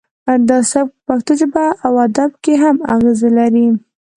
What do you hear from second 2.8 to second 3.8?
اغیز لري